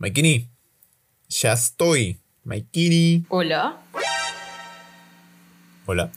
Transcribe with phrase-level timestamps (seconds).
[0.00, 0.48] Maikini,
[1.28, 2.16] ya estoy.
[2.44, 3.26] Maikini.
[3.28, 3.76] Hola.
[5.84, 6.10] Hola.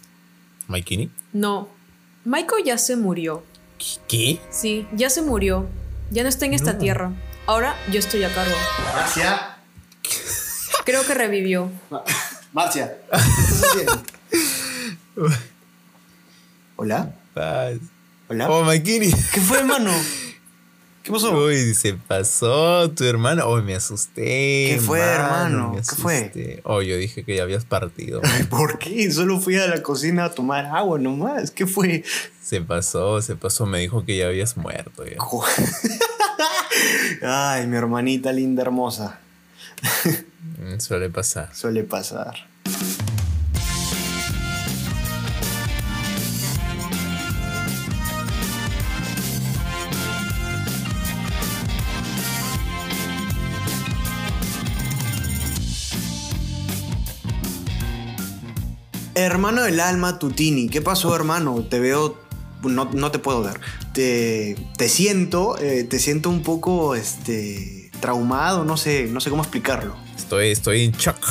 [0.70, 1.10] Maikini.
[1.34, 1.68] No.
[2.24, 3.44] Michael ya se murió.
[4.08, 4.40] ¿Qué?
[4.50, 5.68] Sí, ya se murió.
[6.12, 6.80] Ya no está en esta No.
[6.80, 7.12] tierra.
[7.46, 8.56] Ahora yo estoy a cargo.
[8.96, 9.58] Marcia.
[10.86, 11.70] Creo que revivió.
[12.54, 12.98] Marcia.
[13.12, 14.04] ¿qué estás haciendo?
[16.78, 17.14] Hola.
[17.34, 17.80] Paz.
[18.30, 18.50] Hola.
[18.50, 19.12] Oh, Maikini.
[19.34, 19.92] ¿Qué fue, hermano?
[21.04, 21.38] ¿Qué pasó?
[21.38, 23.46] Uy, se pasó tu hermano.
[23.46, 24.68] Oh, me asusté.
[24.70, 25.72] ¿Qué fue, mano, hermano?
[25.74, 26.62] me ¿Qué fue?
[26.64, 28.22] Oh, yo dije que ya habías partido.
[28.50, 29.12] ¿Por qué?
[29.12, 31.52] Solo fui a la cocina a tomar agua nomás.
[31.52, 32.06] ¿Qué fue?
[32.42, 33.66] se pasó, se pasó.
[33.66, 35.04] Me dijo que ya habías muerto.
[35.06, 35.18] ya.
[37.22, 39.20] Ay, mi hermanita linda, hermosa.
[40.60, 41.54] Mm, Suele pasar.
[41.54, 42.48] Suele pasar.
[59.24, 61.64] Hermano del alma, Tutini, ¿qué pasó, hermano?
[61.64, 62.22] Te veo.
[62.64, 63.58] No, no te puedo ver.
[63.94, 69.44] Te, te siento, eh, te siento un poco este, traumado, no sé, no sé cómo
[69.44, 69.96] explicarlo.
[70.18, 71.26] Estoy, estoy en shock.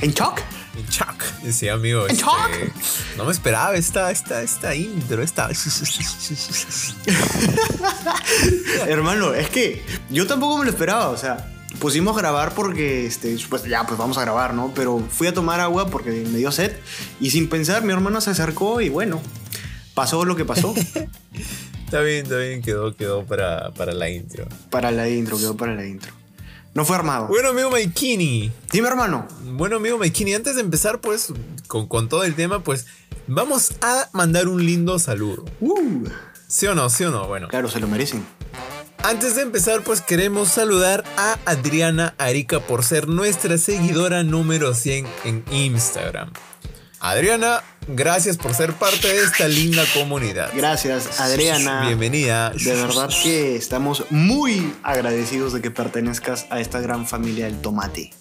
[0.00, 0.40] ¿En shock?
[0.76, 1.22] En shock.
[1.52, 2.06] Sí, amigo.
[2.06, 2.50] ¿En este, shock?
[3.16, 5.48] No me esperaba esta, esta, esta intro, esta.
[8.88, 11.48] Hermano, es que yo tampoco me lo esperaba, o sea,
[11.80, 14.72] pusimos a grabar porque, este, pues ya, pues vamos a grabar, ¿no?
[14.74, 16.76] Pero fui a tomar agua porque me dio sed
[17.18, 19.20] y sin pensar mi hermano se acercó y bueno,
[19.94, 20.74] pasó lo que pasó
[21.84, 24.46] Está bien, está bien, quedó, quedó para, para la intro.
[24.70, 26.12] para la intro, quedó para la intro.
[26.72, 27.26] No fue armado.
[27.26, 28.52] Bueno, amigo Maikini.
[28.70, 29.26] Dime, hermano.
[29.42, 31.32] Bueno, amigo Maikini, antes de empezar, pues,
[31.66, 32.86] con, con todo el tema, pues,
[33.26, 35.44] vamos a mandar un lindo saludo.
[35.58, 36.04] Uh,
[36.46, 36.88] ¿Sí o no?
[36.90, 37.26] ¿Sí o no?
[37.26, 38.24] Bueno, claro, se lo merecen.
[39.02, 45.06] Antes de empezar, pues, queremos saludar a Adriana Arica por ser nuestra seguidora número 100
[45.24, 46.32] en Instagram.
[47.00, 50.50] Adriana, gracias por ser parte de esta linda comunidad.
[50.54, 51.86] Gracias, Adriana.
[51.86, 52.50] Bienvenida.
[52.50, 58.12] De verdad que estamos muy agradecidos de que pertenezcas a esta gran familia del tomate.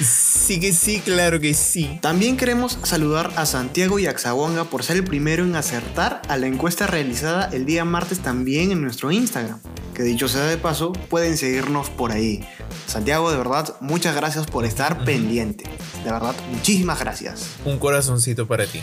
[0.00, 1.98] Sí que sí, claro que sí.
[2.02, 6.46] También queremos saludar a Santiago y Axahuanga por ser el primero en acertar a la
[6.46, 9.58] encuesta realizada el día martes también en nuestro Instagram.
[9.94, 12.46] Que dicho sea de paso, pueden seguirnos por ahí.
[12.86, 15.64] Santiago, de verdad, muchas gracias por estar pendiente.
[16.04, 17.56] De verdad, muchísimas gracias.
[17.64, 18.80] Un corazoncito para ti.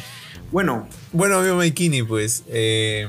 [0.52, 3.08] Bueno, Bueno, amigo Maikini, pues eh,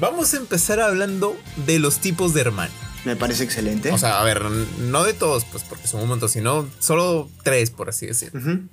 [0.00, 1.36] vamos a empezar hablando
[1.66, 2.83] de los tipos de hermano.
[3.04, 3.90] Me parece excelente.
[3.92, 7.70] O sea, a ver, no de todos, pues porque son un montón, sino solo tres,
[7.70, 8.40] por así decirlo.
[8.40, 8.68] Ujú.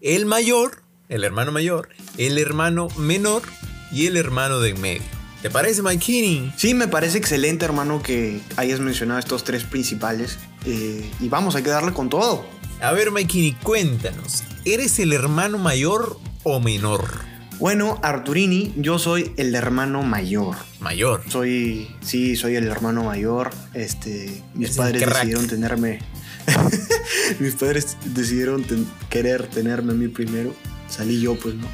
[0.00, 1.88] El mayor, el hermano mayor,
[2.18, 3.42] el hermano menor
[3.90, 5.02] y el hermano de en medio.
[5.42, 6.52] ¿Te parece, Maikini?
[6.56, 10.38] Sí, me parece excelente, hermano, que hayas mencionado estos tres principales.
[10.64, 12.46] Eh, y vamos, hay que darle con todo.
[12.80, 14.44] A ver, Maikini, cuéntanos.
[14.64, 17.31] ¿Eres el hermano mayor o menor?
[17.62, 20.56] Bueno, Arturini, yo soy el hermano mayor.
[20.80, 21.22] Mayor.
[21.28, 23.52] Soy, sí, soy el hermano mayor.
[23.72, 26.00] Este, mis Es padres decidieron tenerme.
[27.38, 30.52] mis padres decidieron ten- querer tenerme a mí primero.
[30.88, 31.68] Salí yo, pues, ¿no?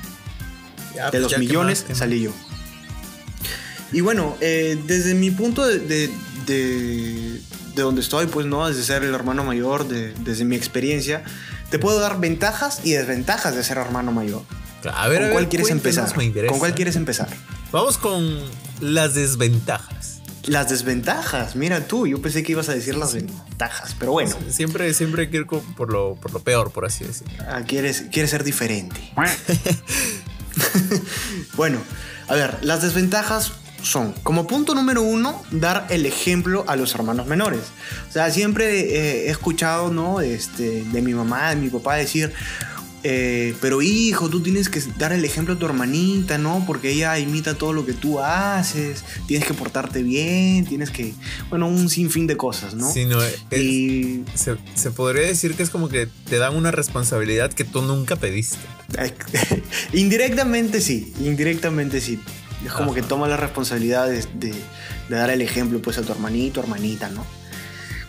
[0.95, 2.33] Ya, de pues, los ya, ¿qué millones salí yo.
[3.91, 6.11] Y bueno, eh, desde mi punto de, de,
[6.45, 7.41] de-
[7.75, 8.69] de donde estoy, pues, ¿no?
[8.69, 11.25] Desde ser el hermano mayor, de- desde mi experiencia,
[11.71, 14.43] te puedo dar ventajas y desventajas de ser hermano mayor.
[14.95, 16.17] A ver, ¿Con a cuál quieres empezar?
[16.17, 16.51] me interesa.
[16.51, 17.29] ¿Con cuál quieres empezar?
[17.73, 18.39] Vamos con
[18.81, 20.21] las desventajas.
[20.45, 24.95] Las desventajas, mira tú, yo pensé que ibas a decir las ventajas, pero bueno, Siempre,
[24.95, 27.35] siempre quiero ir por lo, por lo peor, por así decirlo.
[27.51, 28.99] ah, quieres, quieres ser diferente.
[31.57, 31.79] bueno,
[32.29, 33.53] a ver, las desventajas
[33.83, 37.61] son, como punto número uno, dar el ejemplo a los hermanos menores.
[38.09, 40.21] O sea, siempre eh, he escuchado, ¿no?
[40.21, 42.33] Este, de mi mamá, de mi papá decir,
[43.11, 46.63] eh, pero hijo, tú tienes que dar el ejemplo a tu hermanita, ¿no?
[46.67, 51.15] Porque ella imita todo lo que tú haces, tienes que portarte bien, tienes que,
[51.49, 52.93] bueno, un sinfín de cosas, ¿no?
[52.93, 56.71] Sí, no, es- Y se, se podría decir que es como que te dan una
[56.71, 58.59] responsabilidad que tú nunca pediste.
[59.93, 62.21] indirectamente sí, indirectamente sí.
[62.65, 63.01] Es como Ajá.
[63.01, 64.53] que toma la responsabilidad de, de-
[65.09, 67.25] de dar el ejemplo pues a tu hermanito, hermanita, ¿no?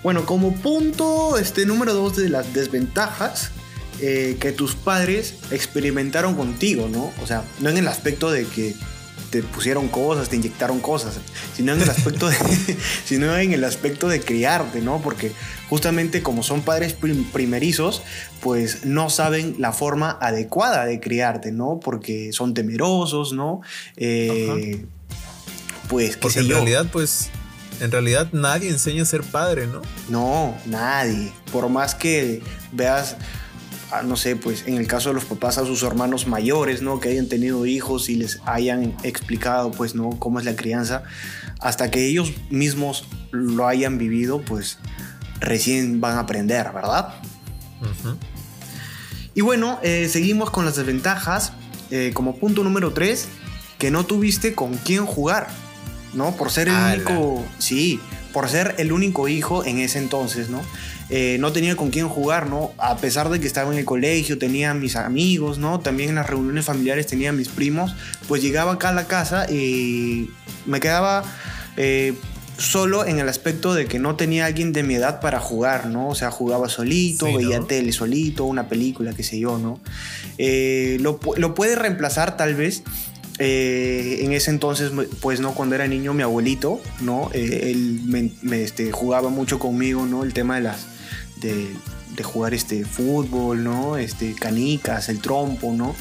[0.03, 3.51] Bueno, como punto este, número dos de las desventajas
[4.01, 7.11] eh, que tus padres experimentaron contigo, ¿no?
[7.21, 8.75] O sea, no en el aspecto de que
[9.29, 11.15] te pusieron cosas, te inyectaron cosas,
[11.55, 12.35] sino en el aspecto de,
[13.05, 15.01] sino en el aspecto de criarte, ¿no?
[15.03, 15.31] Porque
[15.69, 18.01] justamente como son padres prim- primerizos,
[18.41, 21.79] pues no saben la forma adecuada de criarte, ¿no?
[21.79, 23.61] Porque son temerosos, ¿no?
[23.97, 24.83] Eh,
[25.89, 26.55] pues, qué Porque sé en yo.
[26.55, 27.29] realidad, pues,
[27.81, 29.81] en realidad nadie enseña a ser padre, ¿no?
[30.09, 31.31] No, nadie.
[31.51, 32.41] Por más que
[32.71, 33.15] veas,
[34.03, 36.99] no sé, pues en el caso de los papás a sus hermanos mayores, ¿no?
[36.99, 40.11] Que hayan tenido hijos y les hayan explicado, pues, ¿no?
[40.19, 41.03] Cómo es la crianza.
[41.59, 44.77] Hasta que ellos mismos lo hayan vivido, pues
[45.39, 47.15] recién van a aprender, ¿verdad?
[49.33, 51.53] Y bueno, eh, seguimos con las desventajas.
[51.91, 53.27] Eh, como punto número 3,
[53.79, 55.47] que no tuviste con quién jugar,
[56.13, 56.35] ¿no?
[56.35, 56.95] Por ser el Ala.
[56.95, 57.99] único, sí,
[58.31, 60.61] por ser el único hijo en ese entonces, ¿no?
[61.11, 62.71] Eh, no tenía con quién jugar, ¿no?
[62.77, 65.79] A pesar de que estaba en el colegio, tenía mis amigos, ¿no?
[65.79, 67.95] También en las reuniones familiares tenía mis primos,
[68.27, 70.29] pues llegaba acá a la casa y
[70.67, 71.23] me quedaba
[71.77, 72.13] eh,
[72.57, 76.09] solo en el aspecto de que no tenía alguien de mi edad para jugar, ¿no?
[76.09, 77.65] O sea, jugaba solito, Sí, veía ¿no?
[77.65, 79.79] tele solito, una película, qué sé yo, ¿no?
[80.37, 82.83] Eh, lo, lo puede reemplazar tal vez.
[83.39, 84.91] eh, en ese entonces,
[85.21, 87.29] pues no, cuando era niño, mi abuelito, ¿no?
[87.33, 90.23] Eh, él me, me, este, jugaba mucho conmigo, ¿no?
[90.23, 90.85] El tema de las.
[91.39, 91.75] De,
[92.15, 93.97] de jugar este fútbol, ¿no?
[93.97, 95.95] Este, canicas, el trompo, ¿no?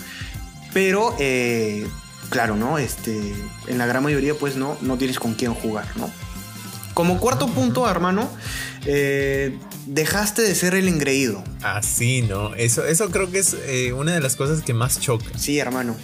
[0.73, 1.87] Pero, eh,
[2.31, 2.79] claro, ¿no?
[2.79, 3.35] Este,
[3.67, 6.11] en la gran mayoría, pues no, no tienes con quién jugar, ¿no?
[6.95, 8.29] Como cuarto punto, hermano,
[8.85, 9.57] eh,
[9.87, 11.45] dejaste de ser el engreído.
[11.63, 12.55] Así, ¿no?
[12.55, 15.27] Eso, eso creo que es eh, una de las cosas que más choca.
[15.39, 15.95] Sí, hermano.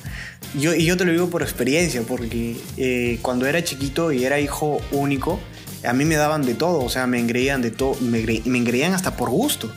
[0.59, 4.39] Yo, y yo te lo digo por experiencia, porque eh, cuando era chiquito y era
[4.39, 5.41] hijo único,
[5.87, 8.59] a mí me daban de todo, o sea, me engreían de todo, me, engre- me
[8.59, 9.73] engreían hasta por gusto.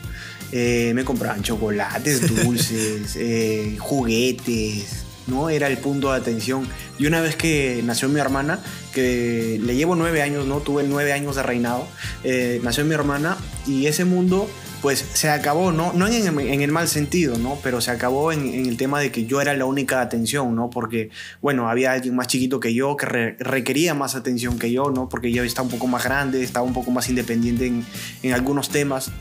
[0.54, 5.50] Eh, me compraban chocolates, dulces, eh, juguetes, ¿no?
[5.50, 6.68] Era el punto de atención.
[6.98, 8.60] Y una vez que nació mi hermana,
[8.94, 10.60] que le llevo nueve años, ¿no?
[10.60, 11.86] Tuve nueve años de reinado,
[12.24, 13.38] eh, nació mi hermana
[13.68, 14.50] y ese mundo
[14.82, 15.94] pues se acabó, ¿no?
[15.94, 17.58] No en, el mal sentido, ¿no?
[17.64, 20.70] Pero se acabó en, el tema de que yo era la única atención, ¿no?
[20.70, 21.10] Porque,
[21.42, 25.10] bueno, había alguien más chiquito que yo que re- requería más atención que yo, ¿no?
[25.10, 27.86] Porque yo estaba un poco más grande, estaba un poco más independiente en,
[28.24, 29.12] en algunos temas.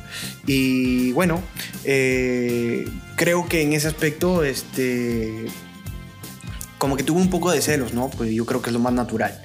[0.47, 1.41] Y bueno,
[1.85, 2.87] eh,
[3.17, 5.47] creo que en ese aspecto, este,
[6.79, 8.11] como que tuve un poco de celos, ¿no?
[8.11, 9.43] Pues yo creo que es lo más natural.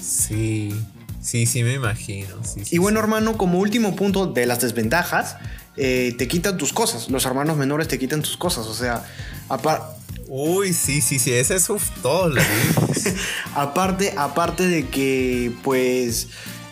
[0.00, 0.74] Sí,
[1.22, 2.28] sí, sí, me imagino.
[2.44, 5.36] sí, sí, Y bueno, hermano, como último punto de las desventajas,
[5.76, 7.08] eh, te quitan tus cosas.
[7.08, 8.66] Los hermanos menores te quitan tus cosas.
[8.66, 9.04] O sea,
[9.48, 9.82] apar-
[10.28, 13.14] Uy, sí, sí, sí, ese es uf, lo vimos.
[13.54, 16.28] aparte, aparte de que, pues,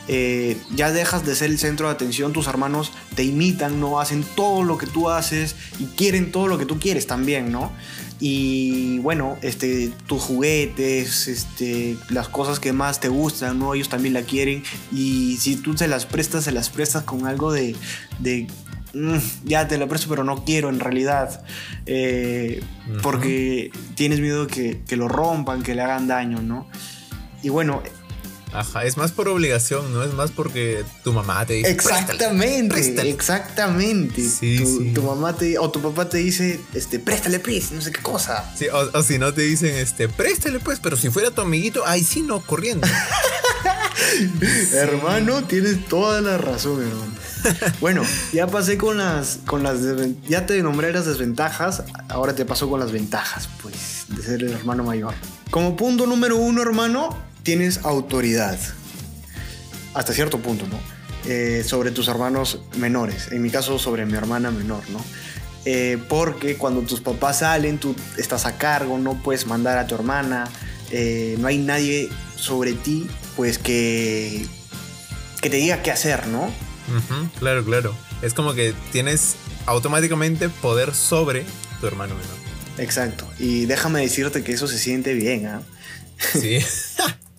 [0.08, 4.00] eh, ya dejas de ser el centro de atención, tus hermanos te imitan, ¿no?
[4.00, 7.70] Hacen todo lo que tú haces y quieren todo lo que tú quieres también, ¿no?
[8.20, 13.74] Y bueno, este, tus juguetes, este, las cosas que más te gustan, ¿no?
[13.74, 14.62] Ellos también la quieren.
[14.92, 17.74] Y si tú se las prestas, se las prestas con algo de,
[18.18, 18.46] de
[18.92, 21.42] "Mm, ya te la presto, pero no quiero en realidad.
[21.86, 22.62] Eh.
[23.02, 26.68] Porque tienes miedo que, que lo rompan, que le hagan daño, ¿no?
[27.42, 27.82] Y bueno,
[28.52, 31.74] Ajá, es más por obligación, no es más porque tu mamá te dice.
[31.74, 32.00] "Préstale".
[32.00, 33.10] exactamente, préstale.
[33.10, 34.22] exactamente.
[34.28, 34.92] Sí, tu, sí.
[34.94, 38.52] tu mamá te, o tu papá te dice, este, préstale, please, no sé qué cosa.
[38.56, 41.82] Sí, o, o si no te dicen, este, préstale pues, pero si fuera tu amiguito,
[41.86, 42.86] ay, sí, no, corriendo.
[44.72, 47.12] Hermano, tienes toda la razón, hermano.
[47.80, 48.02] bueno,
[48.32, 49.78] ya pasé con las, con las,
[50.28, 54.52] ya te nombré las desventajas, ahora te paso con las ventajas, pues, de ser el
[54.52, 55.14] hermano mayor.
[55.50, 58.58] Como punto número uno, hermano, tienes autoridad.
[59.94, 60.78] Hasta cierto punto, ¿no?
[61.26, 65.04] Eh, sobre tus hermanos menores, en mi caso sobre mi hermana menor, ¿no?
[65.66, 69.94] Eh, porque cuando tus papás salen, tú estás a cargo, no puedes mandar a tu
[69.94, 70.48] hermana,
[70.90, 73.06] eh, no hay nadie sobre ti,
[73.36, 74.46] pues que,
[75.42, 76.50] que te diga qué hacer, ¿no?
[77.38, 77.94] Claro, claro.
[78.22, 81.44] Es como que tienes automáticamente poder sobre
[81.80, 82.40] tu hermano menor.
[82.78, 83.28] Exacto.
[83.38, 85.62] Y déjame decirte que eso se siente bien, ¿ah?
[86.32, 86.58] Sí.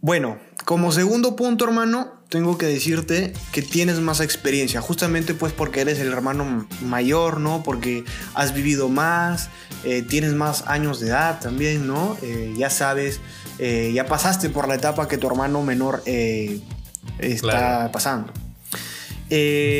[0.00, 5.80] Bueno, como segundo punto, hermano, tengo que decirte que tienes más experiencia, justamente pues porque
[5.80, 7.62] eres el hermano mayor, ¿no?
[7.62, 9.48] Porque has vivido más,
[9.84, 12.18] eh, tienes más años de edad también, ¿no?
[12.22, 13.20] Eh, ya sabes,
[13.58, 17.92] eh, ya pasaste por la etapa que tu hermano menor está Claro.
[17.92, 18.32] pasando.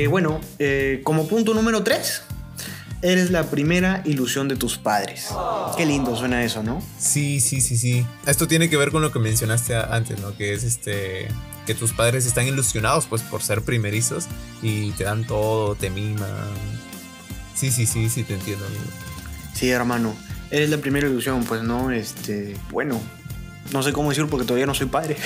[0.09, 0.41] Bueno,
[1.03, 2.23] como punto número 3,
[3.05, 5.29] eres la primera ilusión de tus padres.
[5.77, 6.83] Qué lindo suena eso, ¿no?
[6.99, 8.07] Sí, sí, sí, sí.
[8.27, 10.35] Esto tiene que ver con lo que mencionaste antes, ¿no?
[10.37, 11.29] Que es este.
[11.67, 14.27] Que tus padres están ilusionados, pues, por ser primerizos
[14.63, 16.29] y te dan todo, te miman.
[17.55, 18.83] Sí, sí, sí, sí, te entiendo, amigo.
[19.55, 20.15] Sí, hermano.
[20.51, 23.01] Eres la primera ilusión, pues no, este, bueno,
[23.73, 25.17] no sé cómo decir porque todavía no soy padre.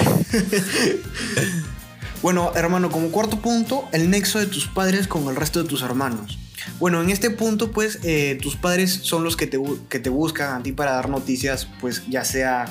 [2.22, 5.82] bueno, hermano, como cuarto punto, el nexo de tus padres con el resto de tus
[5.82, 6.38] hermanos.
[6.78, 10.60] Bueno, en este punto, pues, eh, tus padres son los que te, que te buscan
[10.60, 12.66] a ti para dar noticias, pues, ya sea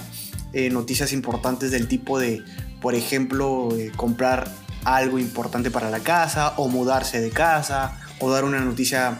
[0.53, 2.43] eh, noticias importantes del tipo de,
[2.81, 4.51] por ejemplo, eh, comprar
[4.85, 9.19] algo importante para la casa o mudarse de casa o dar una noticia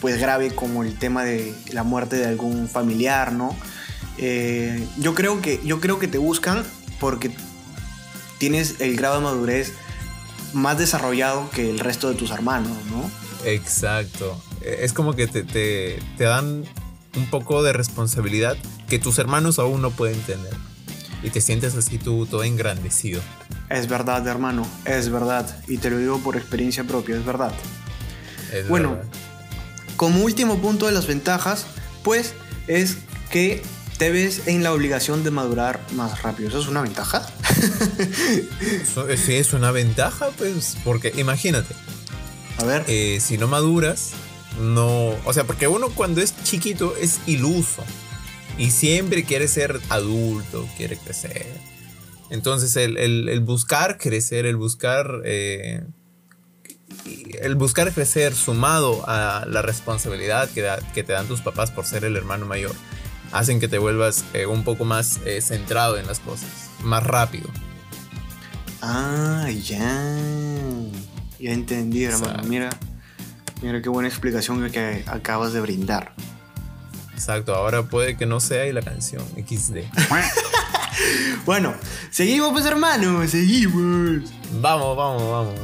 [0.00, 3.56] pues grave como el tema de la muerte de algún familiar, ¿no?
[4.98, 6.64] Yo, creo que, yo creo que te buscan
[6.98, 7.30] porque
[8.38, 9.72] tienes el grado de madurez
[10.52, 13.10] más desarrollado que el resto de tus hermanos, ¿no?
[13.46, 14.40] Exacto.
[14.62, 16.64] Es como que te, te, te dan
[17.16, 18.56] un poco de responsabilidad
[18.88, 20.52] que tus hermanos aún no pueden tener.
[21.22, 23.20] Y te sientes así tú todo engrandecido.
[23.70, 25.46] Es verdad, hermano, es verdad.
[25.66, 27.52] Y te lo digo por experiencia propia, es verdad.
[28.52, 29.04] Es Bueno, verdad.
[29.96, 31.66] Como último punto de las ventajas,
[32.04, 32.34] pues
[32.68, 32.98] es
[33.30, 33.62] que
[33.96, 36.50] te ves en la obligación de madurar más rápido.
[36.50, 37.26] ¿Eso es una ventaja?
[38.82, 41.74] Eso- Sí, es una ventaja, pues, porque imagínate,
[42.58, 42.84] A ver.
[42.88, 44.12] eh, si no maduras,
[44.60, 45.10] no.
[45.24, 47.82] O sea, porque uno cuando es chiquito es iluso
[48.58, 51.46] y siempre quiere ser adulto, quiere crecer.
[52.30, 55.22] Entonces, el, el- el buscar crecer, el buscar.
[55.24, 55.82] eh,
[57.42, 61.84] el buscar crecer sumado a la responsabilidad que, da- que te dan tus papás por
[61.84, 62.72] ser el hermano mayor,
[63.32, 66.48] hacen que te vuelvas eh, un poco más eh, centrado en las cosas,
[66.82, 67.48] más rápido.
[68.82, 70.16] Ah, ya.
[71.38, 72.26] Ya entendí, hermano.
[72.26, 72.48] Exacto.
[72.48, 72.70] Mira,
[73.62, 76.12] mira qué buena explicación que, que acabas de brindar.
[77.14, 79.78] Exacto, ahora puede que no sea y la canción XD.
[81.44, 81.74] Bueno,
[82.10, 84.30] seguimos pues hermano, seguimos.
[84.60, 85.54] Vamos, vamos, vamos.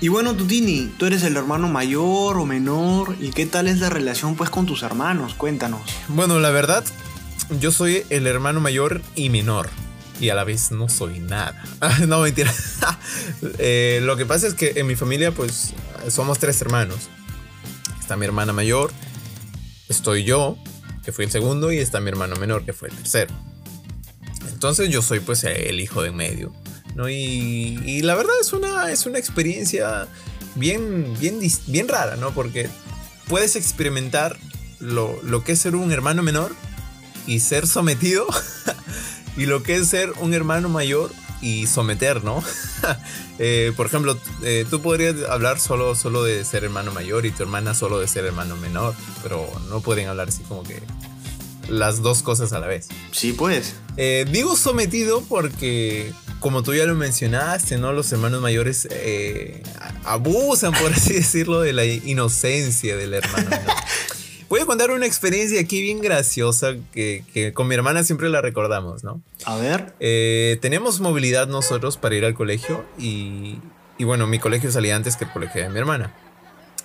[0.00, 3.16] Y bueno, Tutini, tú eres el hermano mayor o menor.
[3.18, 5.34] ¿Y qué tal es la relación pues con tus hermanos?
[5.34, 5.80] Cuéntanos.
[6.08, 6.84] Bueno, la verdad,
[7.58, 9.70] yo soy el hermano mayor y menor.
[10.20, 11.62] Y a la vez no soy nada.
[12.06, 12.52] no, mentira.
[13.58, 15.72] Eh, lo que pasa es que en mi familia, pues,
[16.08, 17.08] somos tres hermanos.
[18.00, 18.90] Está mi hermana mayor,
[19.88, 20.58] estoy yo,
[21.04, 23.34] que fui el segundo, y está mi hermano menor, que fue el tercero.
[24.52, 26.52] Entonces yo soy pues el hijo de medio.
[26.94, 27.08] ¿no?
[27.08, 30.08] Y, la verdad es una, es una experiencia
[30.56, 32.32] bien, bien, bien rara, ¿no?
[32.32, 32.68] Porque
[33.28, 34.36] puedes experimentar
[34.80, 36.54] lo, lo que es ser un hermano menor
[37.26, 38.26] y ser sometido.
[39.38, 42.44] y lo que es ser un hermano mayor y someter, ¿no?
[43.40, 47.44] Eh, por ejemplo, eh, tú podrías hablar solo, solo de ser hermano mayor y tu
[47.44, 50.82] hermana solo de ser hermano menor, pero no pueden hablar así como que
[51.68, 52.88] las dos cosas a la vez.
[53.12, 53.76] Sí, pues.
[53.96, 57.92] Eh, digo sometido porque, como tú ya lo mencionaste, ¿no?
[57.92, 58.88] Los hermanos mayores
[60.02, 63.76] abusan, por así decirlo, de la inocencia del hermano menor.
[64.48, 68.40] Voy a contar una experiencia aquí bien graciosa que, que con mi hermana siempre la
[68.40, 69.20] recordamos, ¿no?
[69.44, 69.94] A ver.
[70.00, 73.58] Eh, tenemos movilidad nosotros para ir al colegio y,
[73.98, 76.14] y bueno, mi colegio salía antes que el colegio de mi hermana.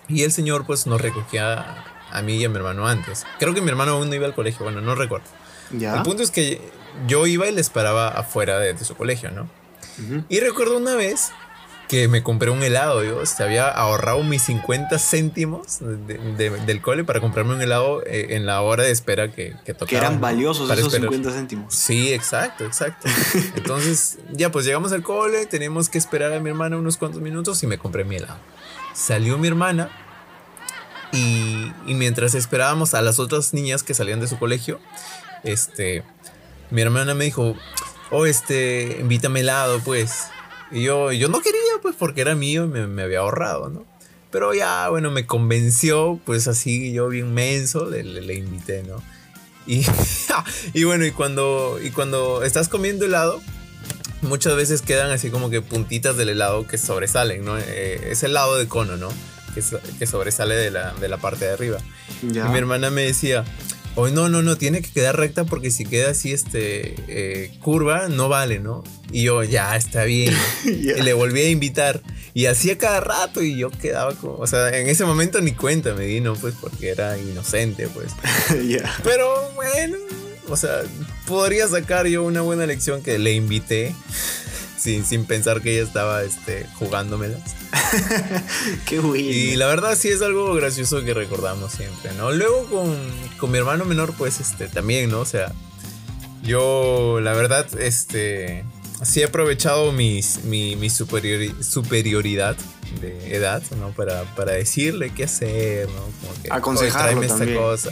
[0.09, 3.25] Y el señor pues nos recogía a mí y a mi hermano antes.
[3.39, 5.27] Creo que mi hermano aún no iba al colegio, bueno, no recuerdo.
[5.71, 5.95] Ya.
[5.95, 6.59] El punto es que
[7.07, 9.49] yo iba y le esperaba afuera de, de su colegio, ¿no?
[10.03, 10.25] Ujú.
[10.27, 11.31] Y recuerdo una vez
[11.93, 16.81] que me compré un helado, yo este, había ahorrado mis 50 céntimos de- de- del
[16.81, 19.87] cole para comprarme un helado eh, en la hora de espera que, que tocaba.
[19.89, 21.11] Que eran valiosos esos esperar.
[21.13, 21.75] 50 céntimos.
[21.75, 23.07] Sí, exacto, exacto.
[23.55, 27.61] Entonces, ya pues llegamos al cole, tenemos que esperar a mi hermana unos cuantos minutos
[27.61, 28.39] y me compré mi helado.
[28.95, 29.91] Salió mi hermana
[31.11, 34.79] y, y mientras esperábamos a las otras niñas que salían de su colegio,
[35.43, 36.03] este,
[36.71, 37.55] mi hermana me dijo,
[38.09, 40.25] oh, este, invítame helado, pues.
[40.71, 43.85] Y yo, yo no quería, pues, porque era mío y me, me había ahorrado, ¿no?
[44.31, 49.03] Pero ya, bueno, me convenció, pues así yo bien menso, le, le- le invité, ¿no?
[49.67, 49.85] Y,
[50.73, 53.39] y bueno, y cuando, y cuando estás comiendo helado,
[54.23, 57.59] muchas veces quedan así como que puntitas del helado que sobresalen, ¿no?
[57.59, 59.09] Eh, es helado de cono, ¿no?
[59.53, 61.77] Que, so- que sobresale de la, de la parte de arriba.
[62.23, 62.47] Ya.
[62.47, 63.45] Y mi hermana me decía,
[63.95, 68.07] oh, no, no, no, tiene que quedar recta porque si queda así, este, eh, curva,
[68.09, 68.83] no vale, ¿no?
[69.11, 70.33] Y yo, ya, está bien.
[70.65, 72.01] Y le volví a invitar.
[72.33, 75.93] Y hacía cada rato y yo quedaba como, o sea, en ese momento ni cuenta
[75.93, 76.33] me di, ¿no?
[76.33, 78.11] Pues porque era inocente, pues.
[78.67, 78.91] ya.
[79.03, 79.97] Pero bueno,
[80.49, 80.81] o sea,
[81.27, 83.95] podría sacar yo una buena lección que le invité
[84.77, 87.41] sin, sin pensar que ella estaba este, jugándomelas.
[88.85, 89.17] Qué bueno.
[89.23, 92.31] Y la verdad sí es algo gracioso que recordamos siempre, ¿no?
[92.31, 92.97] Luego con,
[93.37, 95.19] con mi hermano menor, pues este, también, ¿no?
[95.21, 95.51] O sea,
[96.43, 98.63] yo la verdad, este,
[99.03, 102.57] sí he aprovechado mis, mi, mi superiori- superioridad
[103.01, 103.89] de edad, ¿no?
[103.91, 106.01] Para, para decirle qué hacer, ¿no?
[106.01, 107.49] Como que, Aconsejarlo "Oye, tráeme también.
[107.57, 107.89] esta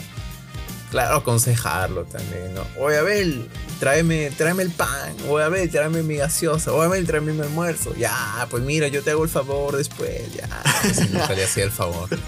[0.92, 2.64] Claro, aconsejarlo también, ¿no?
[2.78, 3.48] Oye, Abel,
[3.80, 5.16] tráeme, tráeme el pan.
[5.26, 6.70] Oye, Abel, tráeme mi gaseosa.
[6.72, 7.94] Oye, Abel, tráeme mi almuerzo.
[7.96, 10.32] Ya, pues mira, yo te hago el favor después.
[10.34, 12.08] Ya, así nunca le hacía el favor.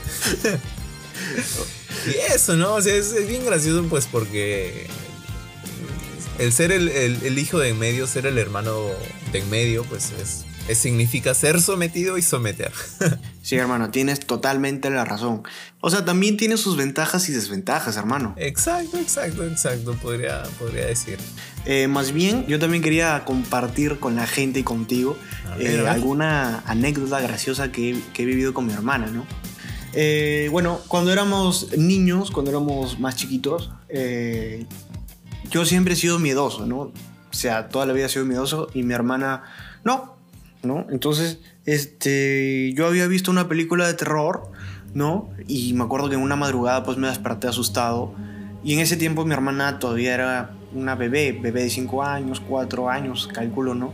[2.07, 2.75] y eso, ¿no?
[2.75, 4.87] O sea, es, es bien gracioso, pues, porque
[6.39, 8.89] el ser el, el- el hijo de en medio, ser el hermano
[9.31, 12.73] de en medio, pues es, es- significa ser sometido y someter.
[13.45, 15.43] Sí, hermano, tienes totalmente la razón.
[15.81, 18.33] O sea, también tiene sus ventajas y desventajas, hermano.
[18.39, 21.19] exacto, exacto, exacto, podría, podría decir.
[21.67, 25.19] Eh, más bien, yo también quería compartir con la gente y contigo
[25.53, 29.27] A ver, eh, alguna anécdota graciosa que, he- que he vivido con mi hermana, ¿no?
[29.93, 34.65] Eh, bueno, cuando éramos niños, cuando éramos más chiquitos, eh,
[35.51, 36.79] yo siempre he sido miedoso, ¿no?
[36.79, 36.93] O
[37.31, 39.43] sea, toda la vida he sido miedoso y mi hermana
[39.85, 40.14] no,
[40.65, 40.87] ¿no?
[40.91, 44.51] Entonces, este, yo había visto una película de terror,
[44.95, 45.31] ¿no?
[45.47, 48.15] Y me acuerdo que en una madrugada pues me desperté asustado
[48.65, 52.89] y en ese tiempo mi hermana todavía era una bebé, bebé de 5 años, 4
[52.89, 53.93] años, cálculo, ¿no?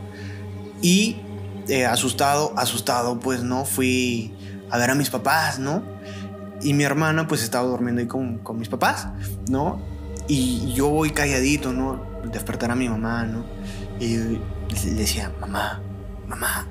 [0.81, 1.17] Y
[1.69, 3.65] eh, asustado, asustado, pues, ¿no?
[3.65, 4.33] Fui
[4.71, 5.83] a ver a mis papás, ¿no?
[6.63, 9.09] Y mi hermana pues estaba durmiendo ahí con, con mis papás,
[9.49, 9.81] ¿no?
[10.29, 12.05] Y yo voy calladito, ¿no?
[12.33, 13.45] Despertar a mi mamá, ¿no?
[13.99, 15.83] Y le decía, mamá,
[16.31, 16.67] mamá,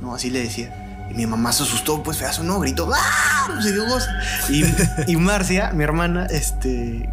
[0.00, 0.14] ¿no?
[0.14, 1.08] Así le decía.
[1.10, 2.60] Y mi mamá se asustó, pues feazo, ¿no?
[2.60, 3.58] Gritó, ¡ah!
[3.62, 4.10] Sé qué cosa.
[4.48, 4.64] Y,
[5.12, 7.08] y Marcia, mi hermana, este,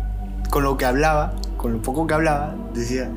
[0.52, 3.10] con lo que hablaba, con lo poco que hablaba, decía,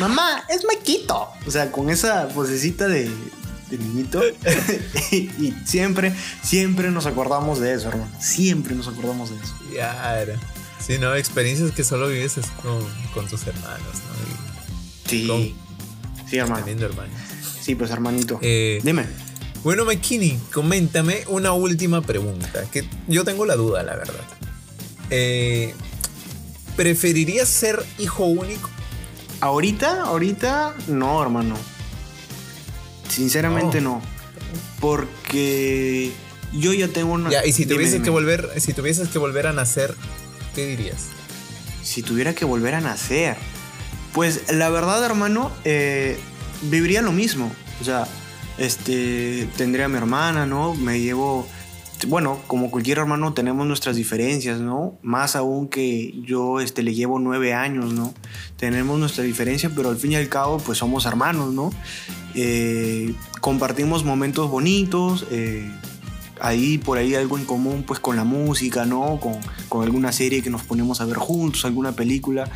[0.00, 1.28] mamá, es Maquito.
[1.46, 3.08] O sea, con esa vocecita de,
[3.70, 4.20] de niñito.
[5.12, 6.12] y, y siempre,
[6.42, 8.10] siempre nos acordamos de eso, hermano.
[8.18, 9.54] Siempre nos acordamos de eso.
[9.72, 10.34] Ya era.
[10.84, 12.80] Sí, no, experiencias que solo vives es con,
[13.14, 15.08] con tus hermanos, ¿no?
[15.08, 15.26] Sí.
[15.28, 15.64] Con-
[16.28, 16.64] Sí, hermano.
[16.64, 17.14] teniendo hermanos.
[17.64, 18.38] Sí, pues hermanito.
[18.42, 19.06] Eh, Dime.
[19.62, 24.24] Bueno, McKinney, coméntame una última pregunta, que yo tengo la duda, la verdad.
[25.08, 25.72] Eh,
[26.76, 28.68] ¿Preferirías ser hijo único?
[29.40, 31.56] Ahorita, ahorita, no, hermano.
[33.08, 34.02] Sinceramente no.
[34.80, 36.12] Porque
[36.52, 37.30] yo ya tengo una.
[37.30, 38.04] Ya, y si Dime, tuvieses dime.
[38.04, 39.94] que volver, si tuvieses que volver a nacer,
[40.54, 41.06] ¿qué dirías?
[41.82, 43.36] Si tuviera que volver a nacer.
[44.12, 46.18] Pues la verdad, hermano, eh,
[46.70, 47.50] viviría lo mismo.
[47.80, 48.06] O sea,
[48.58, 50.74] este, tendría a mi hermana, ¿no?
[50.74, 51.46] Me llevo.
[52.06, 54.98] Bueno, como cualquier hermano tenemos nuestras diferencias, ¿no?
[55.02, 58.12] Más aún que yo este, le llevo nueve años, ¿no?
[58.56, 61.70] Tenemos nuestra diferencia, pero al fin y al cabo, pues somos hermanos, ¿no?
[62.34, 65.70] Eh, compartimos momentos bonitos, eh,
[66.40, 69.18] ahí por ahí algo en común pues con la música, ¿no?
[69.20, 72.50] Con, con alguna serie que nos ponemos a ver juntos, alguna película.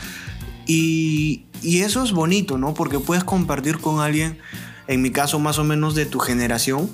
[0.68, 2.74] Y, y eso es bonito, ¿no?
[2.74, 4.38] Porque puedes compartir con alguien,
[4.86, 6.90] en mi caso más o menos de tu generación,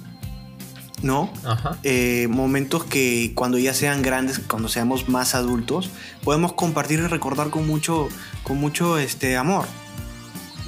[1.03, 1.31] ¿no?
[1.45, 1.77] Ajá.
[1.83, 5.91] Eh, momentos que cuando ya sean grandes, cuando seamos más adultos,
[6.23, 8.09] podemos compartir y recordar con mucho,
[8.45, 9.67] con mucho este, amor.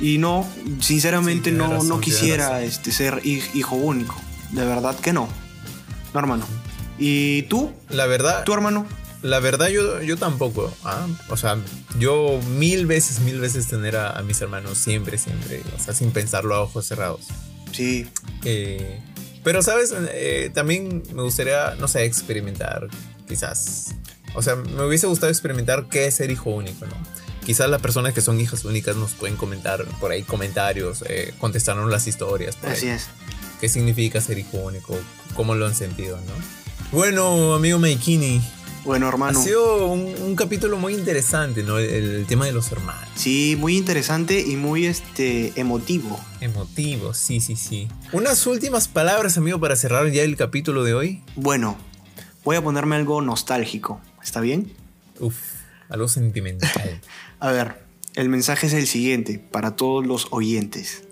[0.01, 0.45] Y no,
[0.81, 4.15] sinceramente Sí, no, razón, no quisiera este, ser hij- hijo único.
[4.51, 5.29] De verdad que no.
[6.13, 6.45] No, hermano.
[6.99, 7.71] ¿Y tú?
[7.89, 8.85] La verdad, ¿Tu hermano?
[9.31, 10.73] La verdad yo, yo tampoco.
[10.85, 11.07] ¿ah?
[11.29, 11.59] O sea,
[11.99, 15.63] yo mil veces, mil veces tener a, a mis hermanos siempre, siempre.
[15.77, 17.27] O sea, sin pensarlo a ojos cerrados.
[17.73, 18.09] Sí.
[18.45, 19.01] Eh,
[19.45, 19.95] pero, ¿sabes?
[20.13, 22.89] Eh, también me gustaría, no sé, experimentar,
[23.29, 23.95] quizás.
[24.35, 26.97] O sea, me hubiese gustado experimentar qué es ser hijo único, ¿no?
[27.45, 31.89] Quizás las personas que son hijas únicas nos pueden comentar por ahí comentarios, eh, contestarnos
[31.91, 32.57] las historias.
[32.57, 32.77] por ahí.
[32.77, 33.07] Así es.
[33.61, 34.99] ¿Qué significa ser hijo único?
[35.35, 36.33] ¿Cómo lo han sentido, no?
[36.91, 38.43] Bueno, amigo Maikini,
[38.87, 39.43] Bueno, ha hermano.
[39.43, 41.79] sido un, un capítulo muy interesante, ¿no?
[41.79, 43.09] El, el tema de los hermanos.
[43.17, 46.21] Sí, muy interesante y muy este, emotivo.
[46.41, 47.89] Emotivo, sí, sí, sí.
[48.13, 51.23] Unas últimas palabras, amigo, para cerrar ya el capítulo de hoy.
[51.35, 51.77] Bueno,
[52.45, 54.01] voy a ponerme algo nostálgico.
[54.23, 54.73] ¿Está bien?
[55.19, 55.37] Uf,
[55.89, 57.01] algo sentimental.
[57.41, 57.83] A ver,
[58.15, 61.03] el mensaje es el siguiente para todos los oyentes.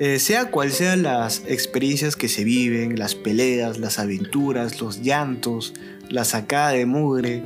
[0.00, 5.74] Eh, sea cual sean las experiencias que se viven, las peleas, las aventuras, los llantos,
[6.08, 7.42] la sacada de mugre,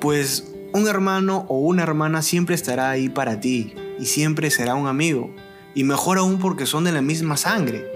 [0.00, 4.86] pues un hermano o una hermana siempre estará ahí para ti y siempre será un
[4.86, 5.34] amigo.
[5.74, 7.86] Y mejor aún porque son de la misma sangre,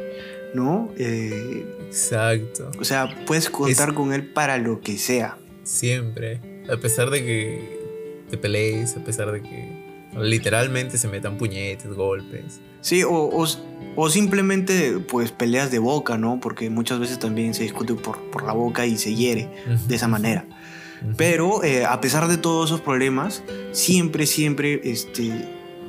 [0.54, 0.90] ¿no?
[0.98, 2.70] Eh, Exacto.
[2.80, 5.36] o sea, puedes contar con él para lo que sea.
[5.62, 6.40] Siempre.
[6.70, 7.78] A pesar de que
[8.30, 9.86] te pelees, a pesar de que
[10.16, 12.61] literalmente se metan puñetes, golpes.
[12.81, 13.46] Sí, o, o-
[13.96, 16.38] o simplemente pues peleas de boca, ¿no?
[16.40, 19.48] Porque muchas veces también se discute por, por la boca y se hiere
[19.88, 20.44] de esa manera.
[21.16, 25.31] Pero eh, a pesar de todos esos problemas, siempre, siempre este,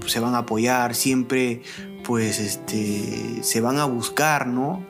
[0.05, 1.61] se van a apoyar, siempre
[2.03, 4.85] pues este, se van a buscar, ¿no?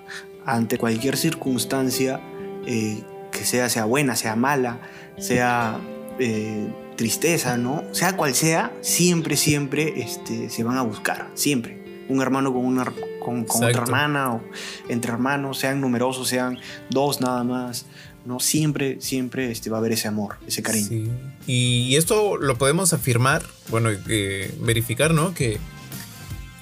[0.45, 2.21] Ante cualquier circunstancia,
[2.65, 4.79] eh, que sea, sea buena, sea mala,
[5.17, 5.79] sea
[6.19, 7.83] eh, tristeza, ¿no?
[7.93, 12.05] Sea cual sea, siempre, siempre este, se van a buscar, siempre.
[12.09, 12.85] un hermano con, una,
[13.23, 14.41] con, con otra hermana o
[14.89, 17.85] entre hermanos, sean numerosos, sean dos nada más.
[18.25, 20.87] No, siempre, siempre este, va a haber ese amor, ese cariño.
[20.89, 21.09] Sí.
[21.45, 25.33] Y esto lo podemos afirmar, bueno, eh, verificar, ¿no?
[25.33, 25.59] Que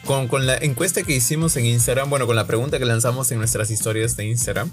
[0.06, 3.40] con, con la encuesta que hicimos en Instagram, bueno, con la pregunta que lanzamos en
[3.40, 4.70] nuestras historias de Instagram,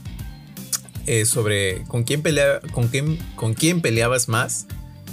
[1.06, 4.66] eh, sobre con quién, pelea, con, quién, con quién peleabas más,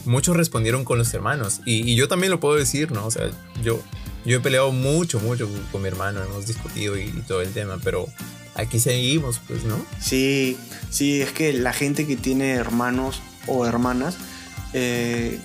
[0.10, 1.62] muchos respondieron con los hermanos.
[1.66, 3.06] Y, y yo también lo puedo decir, ¿no?
[3.06, 3.30] O sea,
[3.64, 3.82] yo,
[4.26, 7.78] yo he peleado mucho, mucho con mi hermano, hemos discutido y, y todo el tema,
[7.84, 8.08] pero
[8.56, 9.78] aquí seguimos, pues, ¿no?
[10.02, 10.58] Sí,
[10.90, 14.18] sí, es que la gente que tiene hermanos o hermanas
[14.74, 15.40] eh,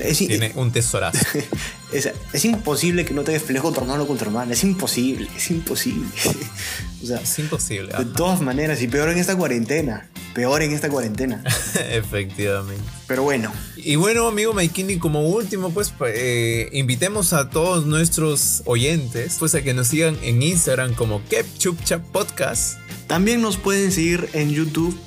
[0.00, 1.24] es, Tiene un tesorazo.
[1.92, 4.52] es, es imposible que no te despeles con tu hermano o con tu hermana.
[4.52, 6.06] Es imposible, es imposible.
[7.02, 7.92] o sea, Es imposible.
[7.96, 10.08] de todas maneras, y peor en esta cuarentena.
[10.34, 11.42] Peor en esta cuarentena.
[11.90, 12.82] Efectivamente.
[13.06, 19.36] Pero bueno, Y bueno, amigo Maikini, como último, pues eh, invitemos a todos nuestros oyentes
[19.38, 22.78] pues a que nos sigan en Instagram como KepChupChap Podcast.
[23.06, 24.98] también nos pueden seguir en YouTube.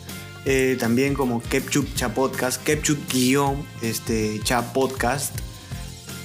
[0.45, 5.35] eh, también como Kepchup Cha Podcast, Kepchup guion este, Cha Podcast.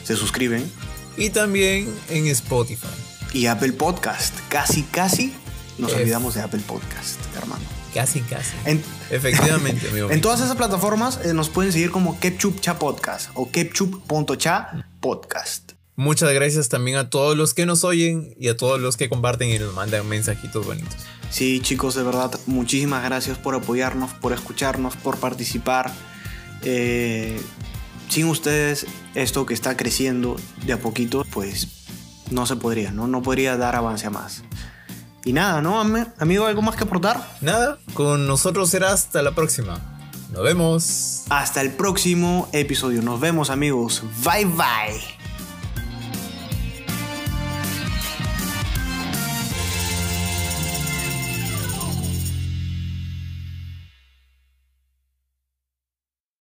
[0.04, 0.70] Se suscriben.
[1.16, 2.86] Y también en Spotify.
[3.32, 4.34] Y Apple Podcast.
[4.48, 5.32] Casi, casi
[5.78, 7.64] nos olvidamos de Apple Podcast, hermano.
[7.92, 8.52] Casi, casi.
[8.64, 10.10] En, Efectivamente, amigo.
[10.10, 15.72] en todas esas plataformas eh, nos pueden seguir como Kepchup Cha Podcast o Kepchup.cha Podcast.
[15.96, 19.50] Muchas gracias también a todos los que nos oyen y a todos los que comparten
[19.50, 20.96] y nos mandan mensajitos bonitos.
[21.30, 25.92] Sí, chicos, de verdad, muchísimas gracias por apoyarnos, por escucharnos, por participar.
[26.62, 27.40] Eh,
[28.14, 31.66] sin ustedes, esto que está creciendo de a poquito, pues
[32.30, 33.06] no se podría, ¿no?
[33.08, 34.42] No podría dar avance a más.
[35.24, 35.80] Y nada, ¿no?
[35.80, 37.28] Am- Amigo, ¿algo más que aportar?
[37.40, 39.80] Nada, con nosotros será hasta la próxima.
[40.32, 41.22] Nos vemos.
[41.28, 43.02] Hasta el próximo episodio.
[43.02, 44.02] Nos vemos, amigos.
[44.24, 45.33] Bye bye.